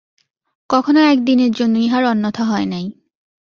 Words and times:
কখনো 0.69 0.99
একদিনের 1.03 1.51
জন্য 1.51 1.75
ইহার 1.77 2.03
অন্যথা 2.05 2.43
হয় 2.43 2.65
নাই। 2.65 2.85